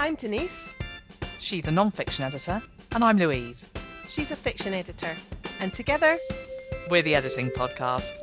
[0.00, 0.72] I'm Denise.
[1.40, 2.62] She's a non fiction editor,
[2.92, 3.66] and I'm Louise.
[4.08, 5.14] She's a fiction editor.
[5.60, 6.16] And together,
[6.88, 8.16] We're the Editing Podcast.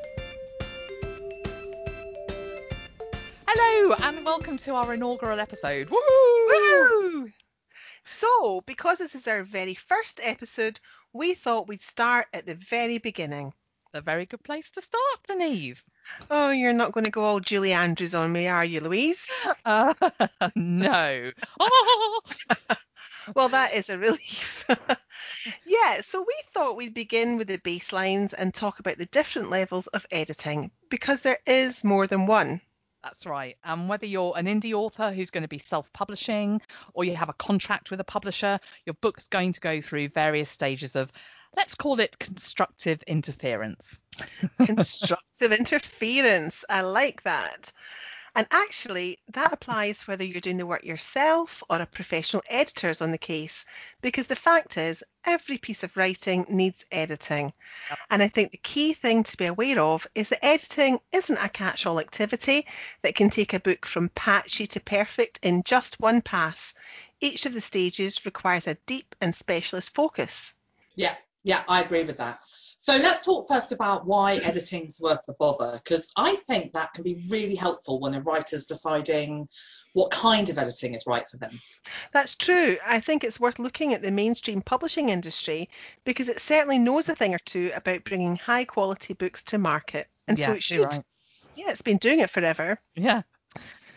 [3.48, 5.92] Hello, and welcome to our inaugural episode.
[5.92, 6.00] Woo!
[6.48, 7.30] Woo!
[8.06, 10.80] so because this is our very first episode,
[11.14, 13.54] we thought we'd start at the very beginning.
[13.94, 15.84] A very good place to start, Denise.
[16.30, 19.30] Oh, you're not going to go all Julie Andrews on me, are you, Louise?
[19.66, 19.94] Uh,
[20.56, 21.32] no.
[21.60, 22.22] Oh!
[23.36, 24.66] Well, that is a relief.
[25.66, 29.88] yeah, so we thought we'd begin with the baselines and talk about the different levels
[29.88, 32.62] of editing because there is more than one.
[33.04, 33.58] That's right.
[33.64, 36.62] And whether you're an indie author who's going to be self publishing
[36.94, 40.50] or you have a contract with a publisher, your book's going to go through various
[40.50, 41.12] stages of,
[41.58, 44.00] let's call it constructive interference.
[44.66, 46.64] Constructive interference.
[46.70, 47.74] I like that.
[48.36, 53.02] And actually, that applies whether you're doing the work yourself or a professional editor is
[53.02, 53.66] on the case,
[54.02, 57.52] because the fact is, every piece of writing needs editing.
[58.12, 61.50] And I think the key thing to be aware of is that editing isn't a
[61.50, 62.68] catch all activity
[63.02, 66.76] that can take a book from patchy to perfect in just one pass.
[67.20, 70.54] Each of the stages requires a deep and specialist focus.
[70.94, 72.40] Yeah, yeah, I agree with that.
[72.80, 77.04] So let's talk first about why editing's worth the bother, because I think that can
[77.04, 79.50] be really helpful when a writer's deciding
[79.94, 81.50] what kind of editing is right for them.
[82.14, 82.78] That's true.
[82.86, 85.70] I think it's worth looking at the mainstream publishing industry
[86.04, 90.08] because it certainly knows a thing or two about bringing high quality books to market.
[90.28, 90.84] And so it should.
[90.84, 91.04] right.
[91.56, 92.80] Yeah, it's been doing it forever.
[92.96, 93.24] Yeah.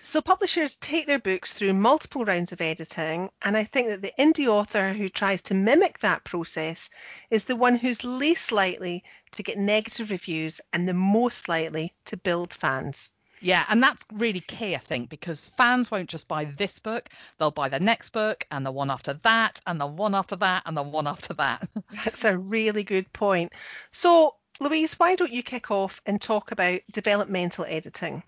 [0.02, 4.14] So publishers take their books through multiple rounds of editing, and I think that the
[4.18, 6.88] indie author who tries to mimic that process
[7.28, 12.16] is the one who's least likely to get negative reviews and the most likely to
[12.16, 13.10] build fans.
[13.42, 17.50] Yeah, and that's really key, I think, because fans won't just buy this book, they'll
[17.50, 20.78] buy the next book and the one after that and the one after that and
[20.78, 21.68] the one after that.
[22.04, 23.52] That's a really good point.
[23.90, 28.22] So, Louise, why don't you kick off and talk about developmental editing?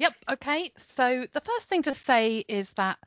[0.00, 0.14] Yep.
[0.32, 0.72] Okay.
[0.76, 2.98] So the first thing to say is that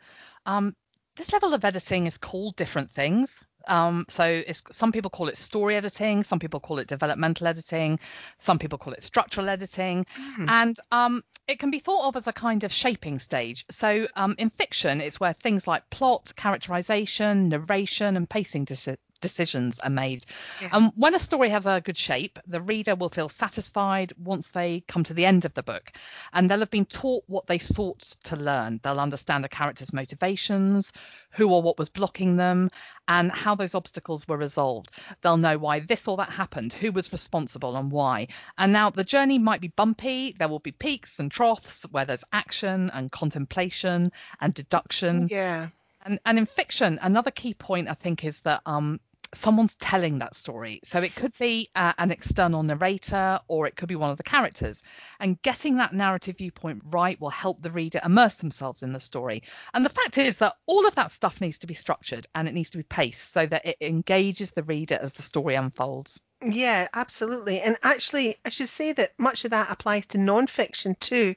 [0.45, 0.75] um,
[1.17, 3.43] this level of editing is called different things.
[3.67, 7.97] Um, so it's, some people call it story editing, some people call it developmental editing,
[8.37, 10.45] some people call it structural editing, Hmm.
[10.49, 13.65] and um, it can be thought of as a kind of shaping stage.
[13.71, 19.79] So um, in fiction, it's where things like plot, characterization, narration, and pacing deci- decisions
[19.79, 20.25] are made.
[20.61, 20.69] Yeah.
[20.73, 24.83] And when a story has a good shape, the reader will feel satisfied once they
[24.87, 25.93] come to the end of the book.
[26.33, 28.79] And they'll have been taught what they sought to learn.
[28.83, 30.91] They'll understand the character's motivations,
[31.31, 32.69] who or what was blocking them,
[33.07, 34.91] and how those obstacles were resolved.
[35.21, 38.27] They'll know why this or that happened, who was responsible, and why.
[38.57, 40.35] And now the journey might be bumpy.
[40.37, 44.11] There will be peaks and troughs where there's action and contemplation
[44.41, 45.27] and deduction.
[45.31, 45.69] Yeah.
[46.05, 48.99] And and in fiction, another key point I think is that um
[49.35, 50.79] someone's telling that story.
[50.83, 54.23] So it could be uh, an external narrator or it could be one of the
[54.23, 54.83] characters.
[55.19, 59.43] And getting that narrative viewpoint right will help the reader immerse themselves in the story.
[59.73, 62.53] And the fact is that all of that stuff needs to be structured and it
[62.53, 66.19] needs to be paced so that it engages the reader as the story unfolds.
[66.45, 67.61] Yeah, absolutely.
[67.61, 71.35] And actually, I should say that much of that applies to non-fiction too.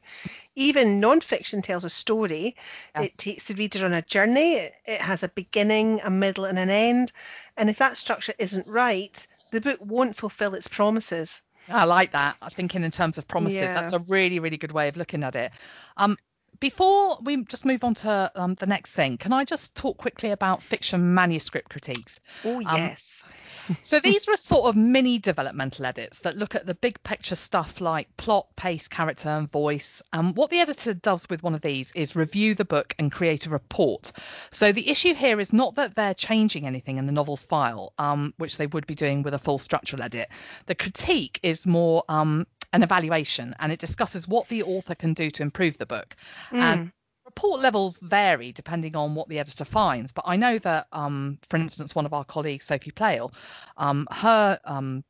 [0.57, 2.57] Even non-fiction tells a story.
[2.95, 3.03] Yeah.
[3.03, 4.55] It takes the reader on a journey.
[4.55, 7.13] It, it has a beginning, a middle, and an end.
[7.57, 11.43] And if that structure isn't right, the book won't fulfill its promises.
[11.69, 12.37] I like that.
[12.43, 13.61] I'm thinking in terms of promises.
[13.61, 13.75] Yeah.
[13.75, 15.53] That's a really, really good way of looking at it.
[15.97, 16.17] Um,
[16.61, 20.31] before we just move on to um, the next thing, can I just talk quickly
[20.31, 22.19] about fiction manuscript critiques?
[22.45, 23.23] Oh, Um, yes.
[23.83, 27.81] So these were sort of mini developmental edits that look at the big picture stuff
[27.81, 30.03] like plot, pace, character, and voice.
[30.13, 33.47] And what the editor does with one of these is review the book and create
[33.47, 34.13] a report.
[34.51, 38.35] So the issue here is not that they're changing anything in the novel's file, um,
[38.39, 40.29] which they would be doing with a full structural edit.
[40.67, 45.31] The critique is more um, an evaluation, and it discusses what the author can do
[45.31, 46.17] to improve the book.
[46.51, 46.93] And
[47.37, 50.11] report levels vary depending on what the editor finds.
[50.11, 53.33] But I know that, um, for instance, one of our colleagues, Sophie Playle,
[53.77, 55.05] um, her um,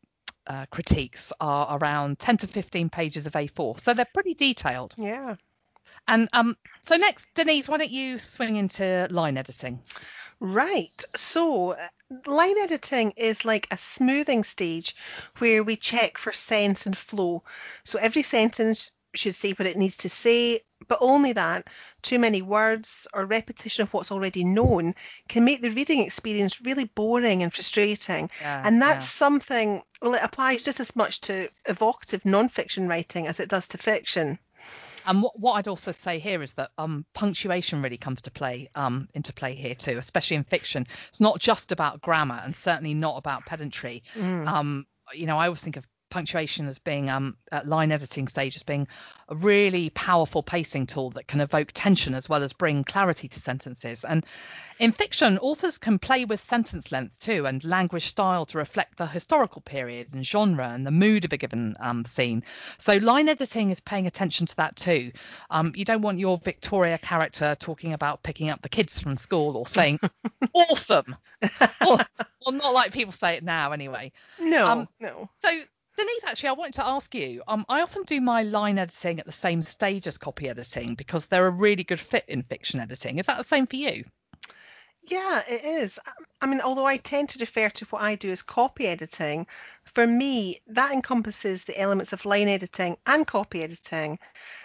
[0.48, 3.80] uh, critiques are around 10 to 15 pages of A4.
[3.80, 4.94] So they're pretty detailed.
[4.98, 5.36] Yeah.
[6.08, 9.80] And um, so next, Denise, why don't you swing into line editing?
[10.40, 11.04] Right.
[11.14, 11.88] So, uh,
[12.26, 14.94] line editing is like a smoothing stage
[15.38, 17.42] where we check for sense and flow.
[17.84, 21.68] So, every sentence should say what it needs to say, but only that.
[22.02, 24.94] Too many words or repetition of what's already known
[25.28, 28.30] can make the reading experience really boring and frustrating.
[28.40, 33.26] Yeah, And that's something, well, it applies just as much to evocative non fiction writing
[33.26, 34.38] as it does to fiction.
[35.06, 38.68] And what, what I'd also say here is that um, punctuation really comes to play
[38.74, 40.86] um, into play here too, especially in fiction.
[41.08, 44.02] It's not just about grammar, and certainly not about pedantry.
[44.14, 44.48] Mm.
[44.48, 45.86] Um, you know, I always think of
[46.16, 48.88] punctuation as being um, at line editing stage as being
[49.28, 53.38] a really powerful pacing tool that can evoke tension as well as bring clarity to
[53.38, 54.02] sentences.
[54.02, 54.24] And
[54.78, 59.06] in fiction, authors can play with sentence length too and language style to reflect the
[59.06, 62.42] historical period and genre and the mood of a given um, scene.
[62.78, 65.12] So line editing is paying attention to that too.
[65.50, 69.54] Um, you don't want your Victoria character talking about picking up the kids from school
[69.54, 69.98] or saying
[70.54, 71.14] awesome.
[71.86, 71.98] or,
[72.46, 74.12] or not like people say it now anyway.
[74.40, 75.28] No, Um, no.
[75.42, 75.50] So
[75.96, 77.42] Denise, actually, I wanted to ask you.
[77.48, 81.26] Um, I often do my line editing at the same stage as copy editing because
[81.26, 83.18] they're a really good fit in fiction editing.
[83.18, 84.04] Is that the same for you?
[85.08, 85.98] Yeah, it is.
[86.42, 89.46] I- mean, although I tend to refer to what I do as copy editing,
[89.84, 94.18] for me, that encompasses the elements of line editing and copy editing.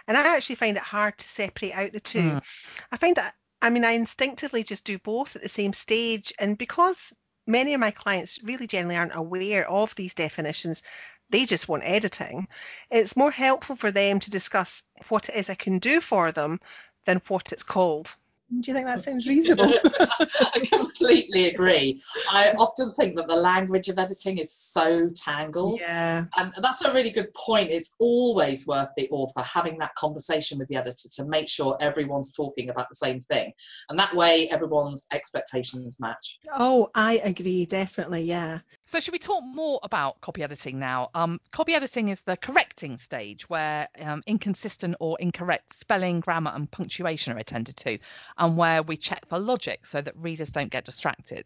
[0.07, 2.19] And I actually find it hard to separate out the two.
[2.19, 2.43] Mm.
[2.91, 6.33] I find that, I mean, I instinctively just do both at the same stage.
[6.39, 7.13] And because
[7.47, 10.83] many of my clients really generally aren't aware of these definitions,
[11.31, 12.47] they just want editing,
[12.89, 16.59] it's more helpful for them to discuss what it is I can do for them
[17.05, 18.15] than what it's called.
[18.59, 19.73] Do you think that sounds reasonable?
[20.19, 22.01] I completely agree.
[22.29, 25.79] I often think that the language of editing is so tangled.
[25.79, 26.25] Yeah.
[26.35, 27.69] And that's a really good point.
[27.69, 32.33] It's always worth the author having that conversation with the editor to make sure everyone's
[32.33, 33.53] talking about the same thing.
[33.89, 36.39] And that way, everyone's expectations match.
[36.53, 38.59] Oh, I agree, definitely, yeah.
[38.91, 41.11] So, should we talk more about copy editing now?
[41.15, 46.69] Um, copy editing is the correcting stage where um, inconsistent or incorrect spelling, grammar, and
[46.69, 47.97] punctuation are attended to,
[48.37, 51.45] and where we check for logic so that readers don't get distracted.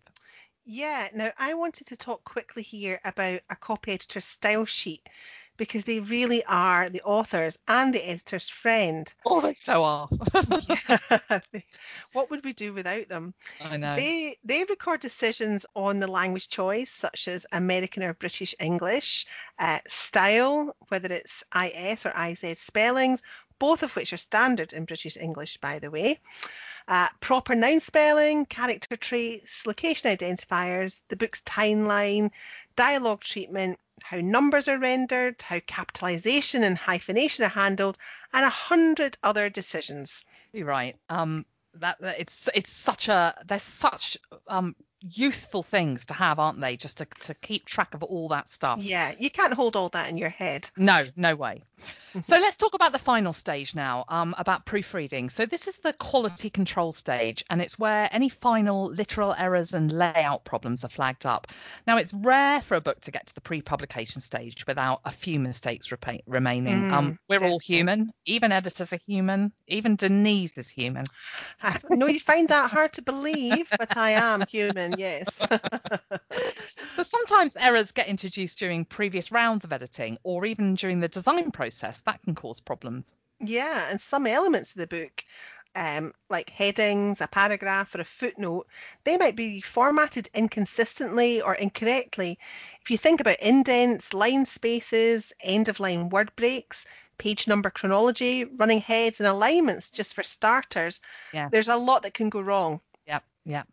[0.65, 5.07] Yeah, now I wanted to talk quickly here about a copy editor's style sheet
[5.57, 9.13] because they really are the author's and the editor's friend.
[9.25, 10.07] Oh, they so are.
[10.67, 11.39] Yeah.
[12.13, 13.33] what would we do without them?
[13.61, 13.95] I know.
[13.95, 19.25] They they record decisions on the language choice, such as American or British English,
[19.59, 23.23] uh, style, whether it's IS or IZ spellings,
[23.59, 26.19] both of which are standard in British English, by the way.
[26.87, 32.29] Uh, proper noun spelling, character traits, location identifiers, the book's timeline,
[32.75, 37.97] dialogue treatment, how numbers are rendered, how capitalization and hyphenation are handled,
[38.33, 40.25] and a hundred other decisions.
[40.53, 40.95] You're right.
[41.09, 41.45] Um,
[41.75, 46.77] that, that it's it's such a they're such um useful things to have, aren't they?
[46.77, 48.79] Just to to keep track of all that stuff.
[48.81, 50.69] Yeah, you can't hold all that in your head.
[50.77, 51.63] No, no way.
[52.23, 55.29] So let's talk about the final stage now, um, about proofreading.
[55.29, 59.91] So this is the quality control stage, and it's where any final literal errors and
[59.91, 61.47] layout problems are flagged up.
[61.87, 65.39] Now it's rare for a book to get to the pre-publication stage without a few
[65.39, 66.85] mistakes repa- remaining.
[66.85, 68.11] Mm, um, we're all human.
[68.25, 69.51] Even editors are human.
[69.67, 71.05] Even Denise is human.
[71.63, 75.45] I know you find that hard to believe, but I am human, yes.
[77.35, 81.51] So sometimes errors get introduced during previous rounds of editing, or even during the design
[81.51, 81.99] process.
[82.05, 83.11] That can cause problems.
[83.41, 85.25] yeah, and some elements of the book,
[85.75, 88.67] um, like headings, a paragraph, or a footnote,
[89.03, 92.39] they might be formatted inconsistently or incorrectly.
[92.81, 96.85] If you think about indents, line spaces, end of line word breaks,
[97.17, 101.01] page number chronology, running heads, and alignments, just for starters,
[101.33, 101.49] Yeah.
[101.49, 102.79] there's a lot that can go wrong.
[103.05, 103.63] Yeah, yeah.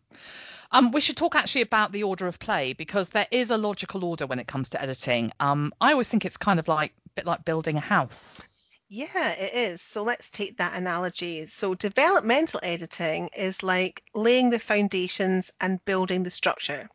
[0.73, 4.03] Um, we should talk actually about the order of play because there is a logical
[4.03, 5.31] order when it comes to editing.
[5.39, 8.41] Um, I always think it's kind of like a bit like building a house.
[8.89, 9.81] Yeah, it is.
[9.81, 11.45] So let's take that analogy.
[11.45, 16.89] So developmental editing is like laying the foundations and building the structure.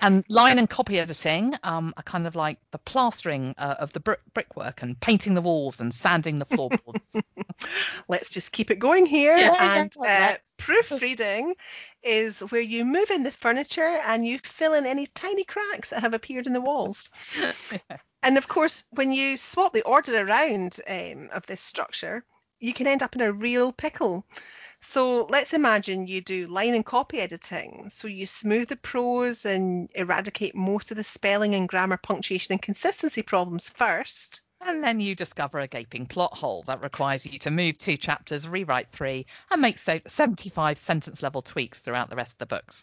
[0.00, 4.00] And line and copy editing um, are kind of like the plastering uh, of the
[4.00, 7.00] brick- brickwork and painting the walls and sanding the floorboards.
[8.08, 9.36] Let's just keep it going here.
[9.36, 10.30] Yeah, yeah, and yeah.
[10.32, 11.54] uh, proofreading
[12.06, 16.00] is where you move in the furniture and you fill in any tiny cracks that
[16.00, 17.10] have appeared in the walls.
[18.22, 22.24] And of course, when you swap the order around um, of this structure,
[22.58, 24.26] you can end up in a real pickle.
[24.80, 27.88] So let's imagine you do line and copy editing.
[27.90, 32.62] So you smooth the prose and eradicate most of the spelling and grammar, punctuation, and
[32.62, 34.42] consistency problems first.
[34.60, 38.48] And then you discover a gaping plot hole that requires you to move two chapters,
[38.48, 42.82] rewrite three, and make 75 sentence level tweaks throughout the rest of the books.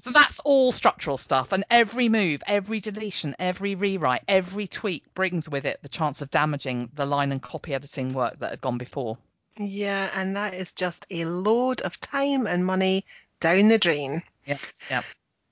[0.00, 1.52] so that's all structural stuff.
[1.52, 6.30] And every move, every deletion, every rewrite, every tweak brings with it the chance of
[6.30, 9.18] damaging the line and copy editing work that had gone before.
[9.58, 13.04] Yeah, and that is just a load of time and money
[13.40, 14.22] down the drain.
[14.46, 15.02] Yeah.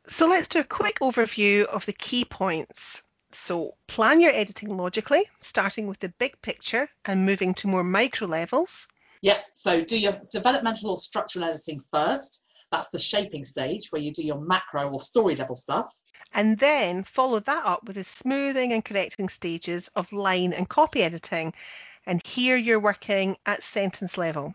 [0.07, 3.03] So let's do a quick overview of the key points.
[3.33, 8.27] So plan your editing logically, starting with the big picture and moving to more micro
[8.27, 8.89] levels.
[9.23, 9.45] Yep.
[9.55, 12.45] So do your developmental or structural editing first.
[12.73, 15.91] That's the shaping stage where you do your macro or story level stuff.
[16.33, 21.03] And then follow that up with the smoothing and correcting stages of line and copy
[21.03, 21.53] editing.
[22.07, 24.55] And here you're working at sentence level.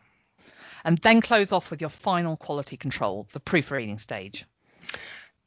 [0.85, 4.45] And then close off with your final quality control, the proofreading stage.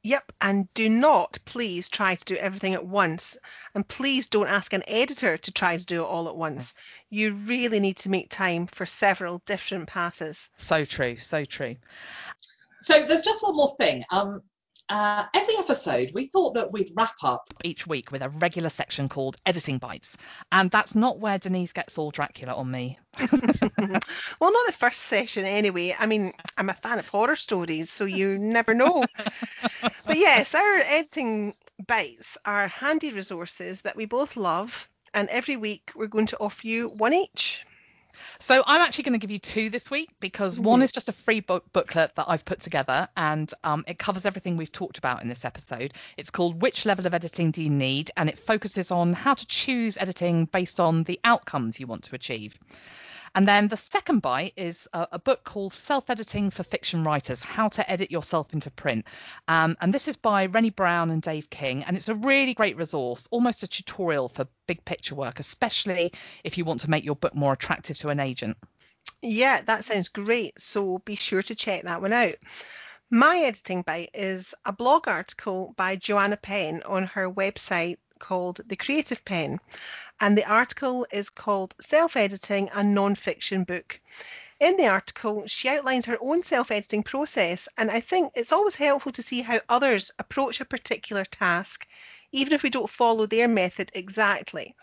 [0.08, 3.36] Yep, and do not please try to do everything at once.
[3.74, 6.74] And please don't ask an editor to try to do it all at once.
[7.10, 10.48] You really need to make time for several different passes.
[10.56, 11.76] So true, so true.
[12.80, 14.02] So there's just one more thing.
[14.10, 14.40] Um,
[14.90, 19.08] uh, every episode, we thought that we'd wrap up Each week with a regular section
[19.08, 20.16] called Editing Bites.
[20.52, 22.98] And that's not where Denise gets all Dracula on me.
[24.40, 25.96] Well, not the first session anyway.
[25.98, 29.04] I mean, I'm a fan of horror stories, so you never know.
[30.06, 31.54] but yes, our editing
[31.86, 34.88] bites are handy resources that we both love.
[35.14, 37.66] And every week we're going to offer you one each.
[38.40, 41.12] So I'm actually going to give you two this week because one is just a
[41.12, 45.22] free book booklet that I've put together and um, it covers everything we've talked about
[45.22, 45.94] in this episode.
[46.16, 48.10] It's called Which Level of Editing Do You Need?
[48.16, 52.14] and it focuses on how to choose editing based on the outcomes you want to
[52.14, 52.58] achieve.
[53.34, 57.40] And then the second bite is a, a book called Self Editing for Fiction Writers
[57.40, 59.04] How to Edit Yourself into Print.
[59.48, 61.84] Um, and this is by Renni Browne and Dave King.
[61.84, 66.12] And it's a really great resource, almost a tutorial for big picture work, especially
[66.44, 68.56] if you want to make your book more attractive to an agent.
[69.22, 70.60] Yeah, that sounds great.
[70.60, 72.36] So be sure to check that one out.
[73.10, 78.76] My editing bite is a blog article by Joanna Penn on her website called The
[78.76, 79.58] Creative Penn.
[80.20, 84.00] And the article is called Self Editing a Non-Fiction Book.
[84.60, 88.74] In the article, she outlines her own self editing process, and I think it's always
[88.74, 91.86] helpful to see how others approach a particular task,
[92.32, 94.74] even if we don't follow their method exactly.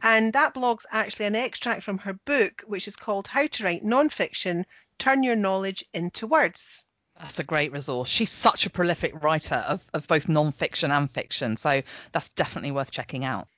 [0.00, 3.82] And that blog's actually an extract from her book, which is called How to Write
[3.82, 4.64] Non-Fiction
[4.98, 6.84] Turn Your Knowledge into Words.
[7.18, 8.08] That's a great resource.
[8.08, 11.82] She's such a prolific writer of, of both non-fiction and fiction, so
[12.12, 13.48] that's definitely worth checking out.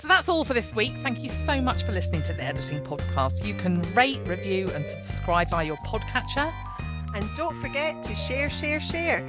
[0.00, 0.94] So that's all for this week.
[1.02, 3.44] Thank you so much for listening to the Editing Podcast.
[3.44, 6.50] You can rate, review, and subscribe via your podcatcher.
[7.14, 9.22] And don't forget to share, share, share.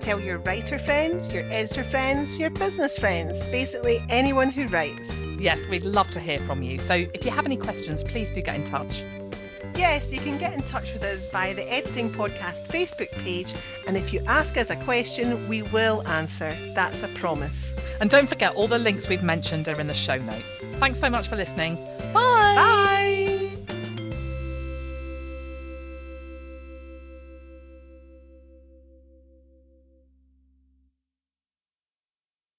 [0.00, 5.22] Tell your writer friends, your editor friends, your business friends, basically anyone who writes.
[5.38, 6.78] Yes, we'd love to hear from you.
[6.78, 9.02] So if you have any questions, please do get in touch.
[9.76, 13.54] Yes, you can get in touch with us via the Editing Podcast Facebook page,
[13.86, 16.56] and if you ask us a question, we will answer.
[16.74, 17.74] That's a promise.
[18.00, 20.44] And don't forget, all the links we've mentioned are in the show notes.
[20.74, 21.76] Thanks so much for listening.
[22.12, 22.54] Bye.
[22.56, 22.77] Bye.